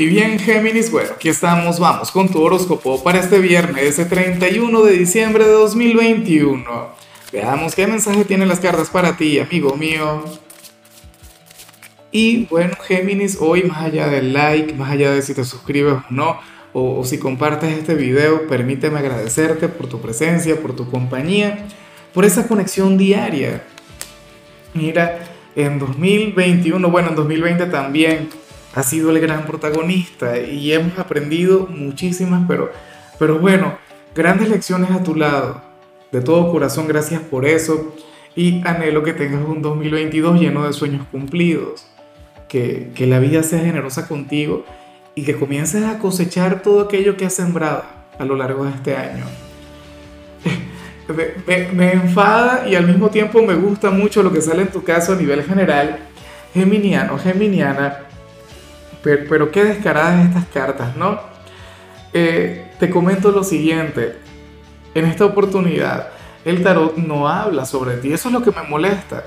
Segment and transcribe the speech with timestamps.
[0.00, 4.84] Y bien, Géminis, bueno, aquí estamos, vamos con tu horóscopo para este viernes, ese 31
[4.84, 6.64] de diciembre de 2021.
[7.32, 10.22] Veamos qué mensaje tienen las cartas para ti, amigo mío.
[12.12, 16.04] Y bueno, Géminis, hoy más allá del like, más allá de si te suscribes o
[16.10, 16.38] no,
[16.72, 21.66] o, o si compartes este video, permíteme agradecerte por tu presencia, por tu compañía,
[22.14, 23.64] por esa conexión diaria.
[24.74, 25.24] Mira,
[25.56, 28.28] en 2021, bueno, en 2020 también
[28.78, 32.70] ha sido el gran protagonista y hemos aprendido muchísimas, pero,
[33.18, 33.76] pero bueno,
[34.14, 35.60] grandes lecciones a tu lado.
[36.12, 37.92] De todo corazón, gracias por eso.
[38.36, 41.88] Y anhelo que tengas un 2022 lleno de sueños cumplidos.
[42.48, 44.64] Que, que la vida sea generosa contigo
[45.16, 47.82] y que comiences a cosechar todo aquello que has sembrado
[48.16, 49.24] a lo largo de este año.
[51.08, 54.68] Me, me, me, enfada y al mismo tiempo me gusta mucho lo que sale en
[54.68, 56.00] tu caso a nivel general.
[56.52, 58.07] Geminiano, Geminiana,
[59.02, 61.20] pero, qué descaradas estas cartas, ¿no?
[62.12, 64.16] Eh, te comento lo siguiente,
[64.94, 66.08] en esta oportunidad
[66.44, 69.24] el tarot no habla sobre ti, eso es lo que me molesta.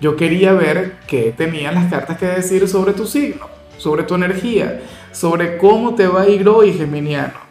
[0.00, 4.80] Yo quería ver qué tenían las cartas que decir sobre tu signo, sobre tu energía,
[5.12, 7.50] sobre cómo te va a ir hoy, Geminiano.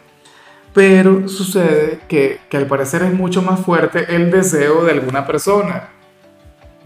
[0.72, 5.90] Pero sucede que, que al parecer es mucho más fuerte el deseo de alguna persona.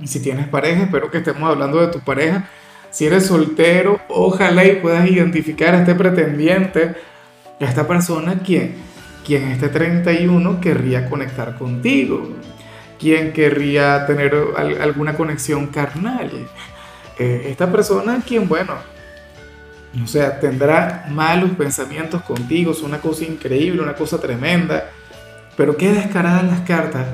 [0.01, 2.49] Y si tienes pareja, espero que estemos hablando de tu pareja,
[2.95, 6.95] si eres soltero, ojalá y puedas identificar a este pretendiente,
[7.61, 8.77] a esta persona quien,
[9.27, 12.31] quien este 31 querría conectar contigo,
[13.01, 14.33] quien querría tener
[14.81, 16.31] alguna conexión carnal.
[17.19, 18.75] Eh, esta persona quien, bueno,
[20.01, 24.89] o sea, tendrá malos pensamientos contigo, es una cosa increíble, una cosa tremenda,
[25.57, 27.09] pero qué descaradas las cartas.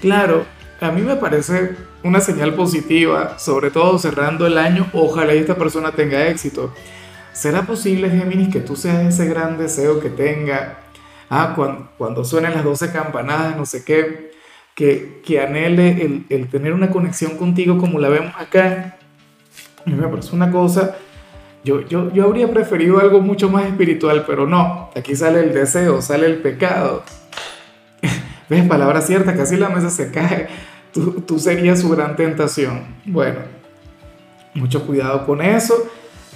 [0.00, 0.44] Claro,
[0.80, 5.92] a mí me parece una señal positiva, sobre todo cerrando el año, ojalá esta persona
[5.92, 6.72] tenga éxito.
[7.32, 10.78] ¿Será posible, Géminis, que tú seas ese gran deseo que tenga?
[11.30, 14.32] Ah, cuando, cuando suenen las 12 campanadas, no sé qué,
[14.74, 18.98] que, que anhele el, el, tener una conexión contigo como la vemos acá.
[19.84, 20.96] Me parece una cosa,
[21.64, 26.02] yo, yo, yo habría preferido algo mucho más espiritual, pero no, aquí sale el deseo,
[26.02, 27.02] sale el pecado.
[28.54, 28.68] ¿Ves?
[28.68, 30.48] Palabra cierta, casi la mesa se cae
[30.94, 32.84] tú, serías su gran tentación.
[33.04, 33.40] Bueno,
[34.54, 35.74] mucho cuidado con eso.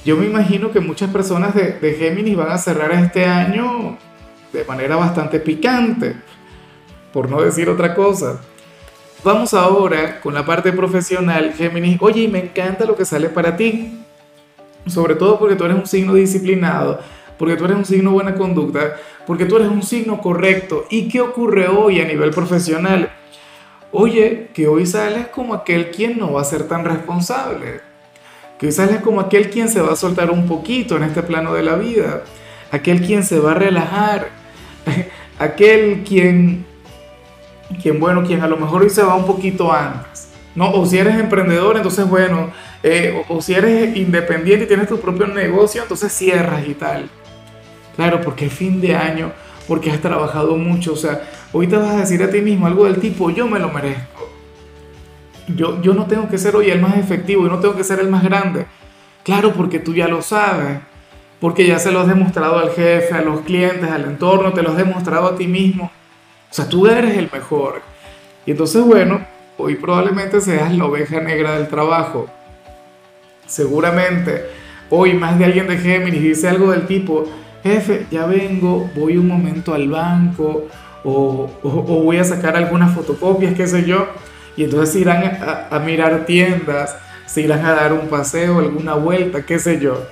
[0.04, 3.96] Yo me imagino que muchas personas de, de Géminis van a cerrar este año
[4.52, 6.16] de manera bastante picante,
[7.12, 8.40] por no decir otra cosa.
[9.24, 11.98] Vamos ahora con la parte profesional, Géminis.
[12.00, 14.00] Oye, me encanta lo que sale para ti,
[14.86, 17.00] sobre todo porque tú eres un signo disciplinado,
[17.38, 18.96] porque tú eres un signo buena conducta,
[19.28, 20.86] porque tú eres un signo correcto.
[20.88, 23.12] ¿Y qué ocurre hoy a nivel profesional?
[23.92, 27.82] Oye, que hoy sales como aquel quien no va a ser tan responsable.
[28.58, 31.52] Que hoy sales como aquel quien se va a soltar un poquito en este plano
[31.52, 32.22] de la vida.
[32.70, 34.30] Aquel quien se va a relajar.
[35.38, 36.64] Aquel quien,
[37.82, 40.30] quien bueno, quien a lo mejor hoy se va un poquito antes.
[40.54, 40.72] ¿no?
[40.72, 42.50] O si eres emprendedor, entonces bueno,
[42.82, 47.10] eh, o, o si eres independiente y tienes tu propio negocio, entonces cierras y tal.
[47.98, 49.32] Claro, porque es fin de año,
[49.66, 51.20] porque has trabajado mucho, o sea,
[51.50, 54.28] Hoy te vas a decir a ti mismo algo del tipo, yo me lo merezco.
[55.48, 58.00] Yo, yo no tengo que ser hoy el más efectivo, yo no tengo que ser
[58.00, 58.66] el más grande.
[59.24, 60.78] Claro, porque tú ya lo sabes,
[61.40, 64.72] porque ya se lo has demostrado al jefe, a los clientes, al entorno, te lo
[64.72, 65.90] has demostrado a ti mismo.
[66.50, 67.80] O sea, tú eres el mejor.
[68.44, 69.24] Y entonces, bueno,
[69.56, 72.28] hoy probablemente seas la oveja negra del trabajo.
[73.46, 74.44] Seguramente
[74.90, 77.24] hoy más de alguien de Géminis dice algo del tipo,
[77.68, 80.68] jefe, ya vengo, voy un momento al banco
[81.04, 84.08] o, voy a sacar algunas fotocopias, qué sé yo,
[84.56, 85.38] y entonces irán
[85.70, 86.96] a, mirar tiendas,
[87.26, 90.04] se irán a dar un paseo, alguna vuelta, qué sé yo.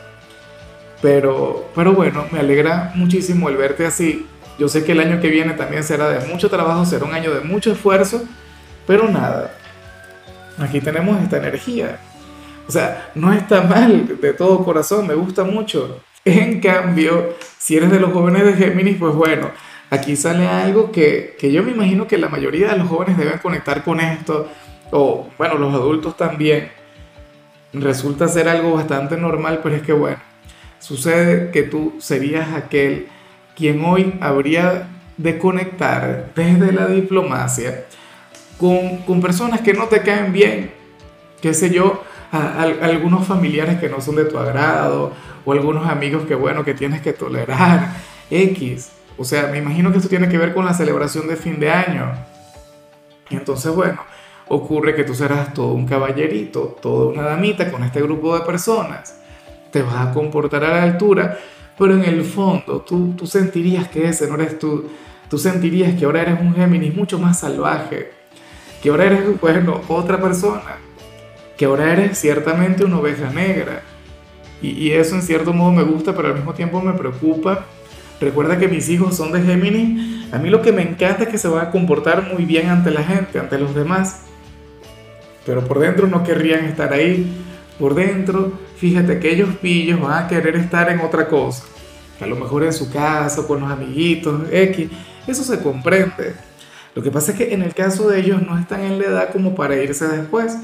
[1.03, 4.27] Pero, pero bueno, me alegra muchísimo el verte así.
[4.59, 7.34] Yo sé que el año que viene también será de mucho trabajo, será un año
[7.34, 8.22] de mucho esfuerzo,
[8.87, 9.53] pero nada,
[10.59, 11.99] aquí tenemos esta energía.
[12.69, 16.00] O sea, no está mal de todo corazón, me gusta mucho.
[16.26, 19.53] En cambio, si eres de los jóvenes de Géminis, pues bueno,
[19.91, 23.39] aquí sale algo que, que, yo me imagino que la mayoría de los jóvenes deben
[23.39, 24.48] conectar con esto,
[24.91, 26.72] o bueno, los adultos también.
[27.72, 30.18] Resulta ser algo bastante normal, pero es que bueno,
[30.80, 33.06] sucede que tú serías aquel
[33.54, 37.84] quien hoy habría de conectar desde la diplomacia
[38.59, 40.72] con, con personas que no te caen bien,
[41.41, 42.03] qué sé yo,
[42.33, 45.13] a, a, algunos familiares que no son de tu agrado,
[45.45, 47.93] o algunos amigos que bueno, que tienes que tolerar,
[48.31, 48.91] X.
[49.19, 51.71] O sea, me imagino que esto tiene que ver con la celebración de fin de
[51.71, 52.13] año.
[53.31, 54.01] Y entonces, bueno,
[54.49, 59.19] ocurre que tú serás todo un caballerito, toda una damita con este grupo de personas.
[59.71, 61.39] Te vas a comportar a la altura,
[61.78, 64.89] pero en el fondo tú, tú sentirías que ese no eres tú,
[65.28, 68.13] tú sentirías que ahora eres un Géminis mucho más salvaje,
[68.83, 70.77] que ahora eres, bueno, otra persona,
[71.56, 73.82] que ahora eres ciertamente una oveja negra.
[74.62, 77.66] Y, y eso en cierto modo me gusta, pero al mismo tiempo me preocupa.
[78.20, 80.32] Recuerda que mis hijos son de Géminis.
[80.32, 82.91] A mí lo que me encanta es que se van a comportar muy bien ante
[82.91, 84.22] la gente, ante los demás.
[85.44, 87.44] Pero por dentro no querrían estar ahí.
[87.78, 91.64] Por dentro, fíjate que ellos pillos van a querer estar en otra cosa.
[92.20, 94.88] a lo mejor en su casa, con los amiguitos, X.
[95.26, 96.34] Eso se comprende.
[96.94, 99.30] Lo que pasa es que en el caso de ellos no están en la edad
[99.30, 100.56] como para irse después.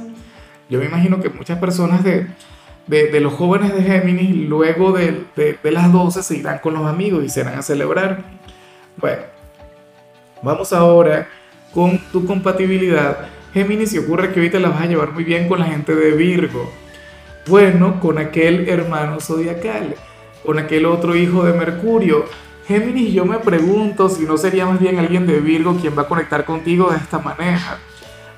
[0.68, 2.26] Yo me imagino que muchas personas de,
[2.86, 7.24] de, los jóvenes de Géminis luego de, de, las 12 se irán con los amigos
[7.24, 8.22] y se irán a celebrar.
[8.96, 9.22] Bueno,
[10.42, 11.28] vamos ahora
[11.72, 13.28] con tu compatibilidad.
[13.52, 15.94] Géminis, y ocurre que hoy te la vas a llevar muy bien con la gente
[15.94, 16.70] de Virgo.
[17.46, 19.94] Bueno, con aquel hermano zodiacal,
[20.44, 22.24] con aquel otro hijo de Mercurio.
[22.66, 26.08] Géminis, yo me pregunto si no sería más bien alguien de Virgo quien va a
[26.08, 27.78] conectar contigo de esta manera.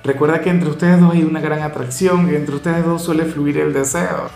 [0.05, 3.57] Recuerda que entre ustedes dos hay una gran atracción y entre ustedes dos suele fluir
[3.57, 4.29] el deseo.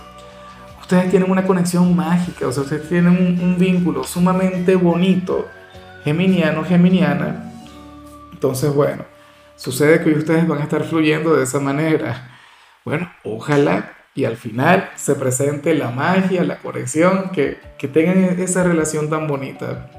[0.81, 5.47] Ustedes tienen una conexión mágica, o sea, ustedes tienen un, vínculo sumamente bonito,
[6.05, 7.53] geminiano, geminiana.
[8.33, 9.05] Entonces, bueno,
[9.57, 12.31] sucede que hoy ustedes van a estar fluyendo de esa manera.
[12.87, 18.65] Bueno, ojalá y al final se presente la magia, la conexión, que, que tengan esa
[18.65, 19.91] relación tan bonita.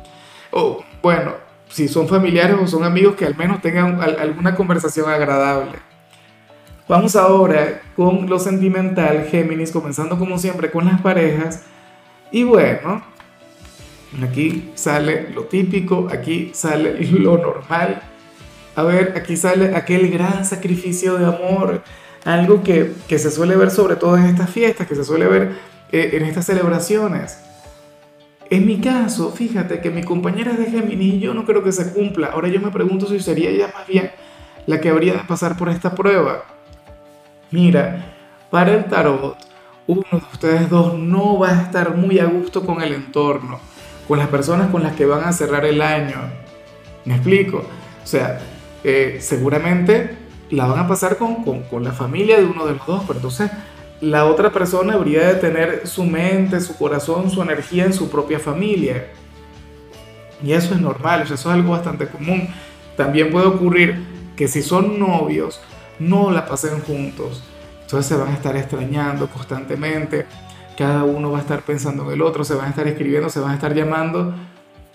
[0.49, 1.35] O, bueno,
[1.69, 5.77] si son familiares o son amigos, que al menos tengan alguna conversación agradable.
[6.87, 11.61] Vamos ahora con lo sentimental, Géminis, comenzando como siempre con las parejas.
[12.31, 13.03] Y bueno,
[14.23, 18.01] aquí sale lo típico, aquí sale lo normal.
[18.75, 21.83] A ver, aquí sale aquel gran sacrificio de amor,
[22.25, 25.51] algo que, que se suele ver sobre todo en estas fiestas, que se suele ver
[25.91, 27.37] eh, en estas celebraciones.
[28.49, 31.93] En mi caso, fíjate que mi compañera de Géminis y yo no creo que se
[31.93, 32.27] cumpla.
[32.33, 34.11] Ahora yo me pregunto si sería ella más bien
[34.65, 36.43] la que habría de pasar por esta prueba.
[37.51, 38.15] Mira,
[38.49, 39.37] para el tarot,
[39.85, 43.59] uno de ustedes dos no va a estar muy a gusto con el entorno,
[44.07, 46.17] con las personas con las que van a cerrar el año.
[47.05, 47.57] ¿Me explico?
[48.03, 48.39] O sea,
[48.83, 50.17] eh, seguramente
[50.49, 53.19] la van a pasar con, con, con la familia de uno de los dos, pero
[53.19, 53.51] entonces
[54.01, 58.39] la otra persona habría de tener su mente, su corazón, su energía en su propia
[58.39, 59.07] familia.
[60.41, 62.47] Y eso es normal, eso es algo bastante común.
[62.95, 64.01] También puede ocurrir
[64.35, 65.59] que si son novios,
[65.99, 67.43] no la pasen juntos.
[67.81, 70.25] Entonces se van a estar extrañando constantemente.
[70.77, 73.41] Cada uno va a estar pensando en el otro, se van a estar escribiendo, se
[73.41, 74.33] van a estar llamando.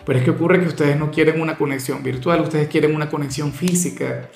[0.06, 3.52] Pero es que ocurre que ustedes no quieren una conexión virtual, ustedes quieren una conexión
[3.52, 4.28] física.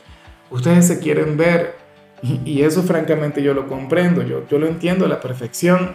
[0.50, 1.76] Ustedes se quieren ver,
[2.23, 5.93] y, eso francamente yo lo comprendo, yo, yo lo entiendo a la perfección.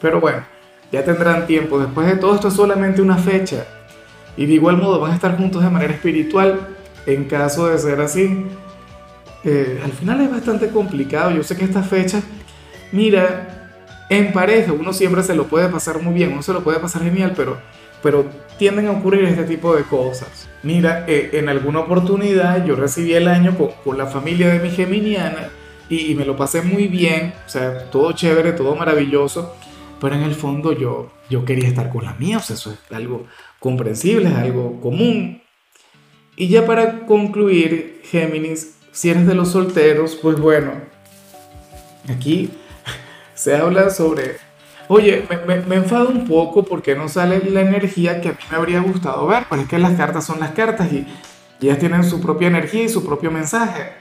[0.00, 0.44] Pero bueno,
[0.92, 1.78] ya tendrán tiempo.
[1.78, 3.64] Después de todo esto es solamente una fecha.
[4.36, 6.60] Y de igual modo van a estar juntos de manera espiritual
[7.06, 8.46] en caso de ser así.
[9.44, 11.30] Eh, al final es bastante complicado.
[11.30, 12.20] Yo sé que esta fecha,
[12.92, 13.72] mira,
[14.08, 17.02] en pareja uno siempre se lo puede pasar muy bien, uno se lo puede pasar
[17.02, 17.56] genial, pero
[18.06, 18.24] pero
[18.56, 20.48] tienden a ocurrir este tipo de cosas.
[20.62, 25.48] Mira, eh, en alguna oportunidad yo recibí el año con, la familia de mi geminiana
[25.88, 29.56] y, me lo pasé muy bien, o sea, todo chévere, todo maravilloso,
[30.00, 32.78] pero en el fondo yo, yo quería estar con la mía, o sea, eso es
[32.94, 33.26] algo
[33.58, 35.42] comprensible, es algo común.
[36.36, 40.74] Y ya para concluir, Géminis, si eres de los solteros, pues bueno,
[42.08, 42.50] aquí
[43.34, 44.45] se habla sobre
[44.88, 48.80] Oye, me, enfado un poco porque no sale la energía que a mí me habría
[48.80, 51.06] gustado ver, pero es que las cartas son las cartas y,
[51.60, 53.92] ellas tienen su propia energía y su propio mensaje.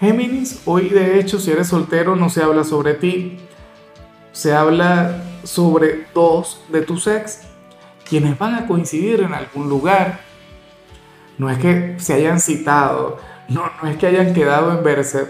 [0.00, 3.38] Géminis, hoy de hecho si eres soltero no se habla sobre ti,
[4.32, 7.42] se habla sobre dos de tus ex,
[8.08, 10.20] quienes van a coincidir en algún lugar.
[11.38, 13.18] No es que se hayan citado,
[13.48, 15.26] no, es que hayan quedado en verse.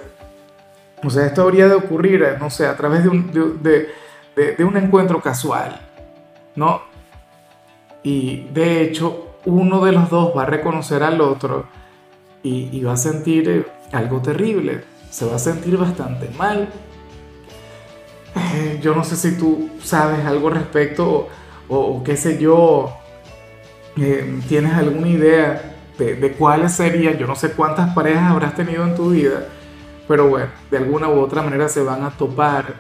[1.03, 3.89] O sea, esto habría de ocurrir, no sé, a través de, un, de,
[4.59, 5.81] un encuentro casual,
[6.57, 6.83] ¿no?
[8.03, 11.67] Y de hecho, uno de los dos va a reconocer al otro
[12.43, 16.69] y, va a sentir eh, algo terrible, se va a sentir bastante mal.
[18.55, 21.29] Eh, yo no sé si tú sabes algo al respecto
[21.69, 22.97] o, qué sé yo,
[23.99, 28.85] eh, tienes alguna idea de, de, cuáles serían, yo no sé cuántas parejas habrás tenido
[28.85, 29.47] en tu vida,
[30.09, 32.75] pero bueno, de alguna u otra manera se van a topar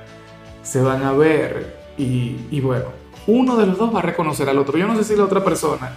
[0.71, 2.85] se van a ver y, bueno,
[3.27, 4.79] uno de los dos va a reconocer al otro.
[4.79, 5.97] Yo no sé si la otra persona,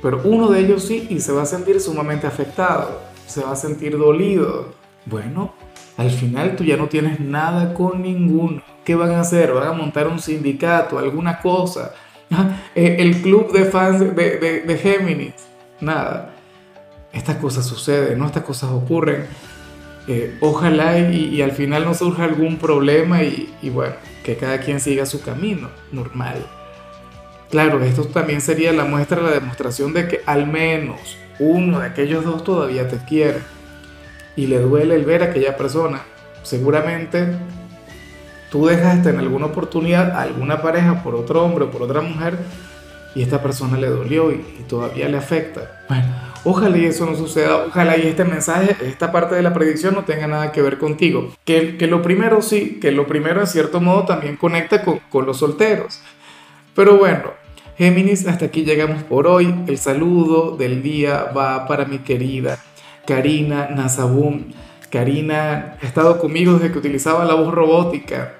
[0.00, 3.56] pero uno de ellos sí y se va a sentir sumamente afectado, se va a
[3.56, 4.68] sentir dolido.
[5.06, 5.54] Bueno,
[5.96, 8.62] al final tú ya no tienes nada con ninguno.
[8.84, 9.52] ¿Qué van a hacer?
[9.52, 10.98] ¿Van a montar un sindicato?
[10.98, 11.92] ¿Alguna cosa?
[12.76, 15.34] Eh, el club de fans de, de, de Géminis.
[15.80, 16.32] Nada.
[17.12, 18.26] Estas cosas suceden, ¿no?
[18.26, 19.26] Estas cosas ocurren.
[20.12, 24.80] Eh, ojalá y, al final no surja algún problema y, y bueno, que cada quien
[24.80, 26.44] siga su camino normal.
[27.48, 32.24] Claro, esto también sería la muestra, la demostración de que al menos uno de aquellos
[32.24, 33.38] dos todavía te quiere
[34.34, 36.02] y le duele el ver a aquella persona.
[36.42, 37.28] Seguramente
[38.50, 42.36] tú dejaste en alguna oportunidad a alguna pareja por otro hombre o por otra mujer
[43.14, 45.84] y esta persona le dolió y, todavía le afecta.
[45.88, 46.06] Bueno,
[46.44, 50.04] ojalá y eso no suceda, ojalá y este mensaje, esta parte de la predicción no
[50.04, 51.32] tenga nada que ver contigo.
[51.44, 55.26] Que, que lo primero sí, que lo primero en cierto modo también conecta con, con
[55.26, 56.00] los solteros.
[56.74, 57.32] Pero bueno,
[57.76, 59.54] Géminis, hasta aquí llegamos por hoy.
[59.66, 62.58] El saludo del día va para mi querida
[63.06, 64.52] Karina Nazabum.
[64.90, 68.34] Karina ha estado conmigo desde que utilizaba la voz robótica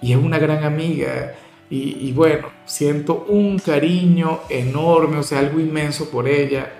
[0.00, 1.34] y es una gran amiga.
[1.74, 6.70] Y, bueno, siento un cariño enorme, o sea, algo inmenso por ella,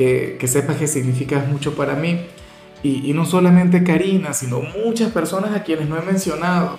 [0.00, 2.22] que, que sepas que significa mucho para mí.
[2.82, 6.78] Y, y no solamente Karina, sino muchas personas a quienes no he mencionado.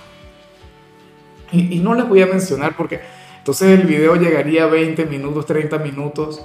[1.52, 2.98] Y, y no las voy a mencionar porque
[3.38, 6.42] entonces el video llegaría a 20 minutos, 30 minutos.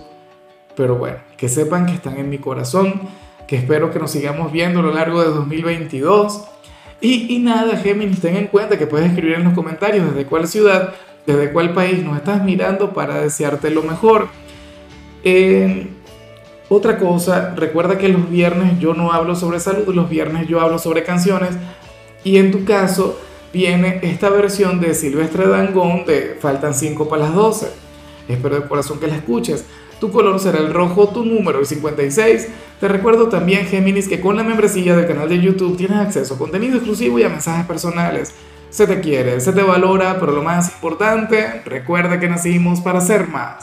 [0.75, 3.01] Pero bueno, que sepan que están en mi corazón,
[3.48, 6.43] que espero que nos sigamos viendo a lo largo de 2022
[7.01, 10.93] y, nada, Géminis, ten en cuenta que puedes escribir en los comentarios desde cuál ciudad,
[11.25, 14.29] desde cuál país nos estás mirando para desearte lo mejor.
[16.69, 20.79] Otra cosa, recuerda que los viernes yo no hablo sobre salud, los viernes yo hablo
[20.79, 21.51] sobre canciones
[22.25, 23.17] y en tu caso
[23.53, 27.67] viene esta versión de Silvestre Dangón de Faltan 5 para las 12.
[28.27, 29.63] Espero de corazón que la escuches.
[30.01, 32.50] Tu color será el rojo, tu número el 56.
[32.81, 36.38] Te recuerdo también, Géminis, que con la membresía del canal de YouTube tienes acceso a
[36.38, 38.33] contenido exclusivo y a mensajes personales.
[38.69, 43.27] Se te quiere, se te valora, pero lo más importante, recuerda que nacimos para ser
[43.29, 43.55] más.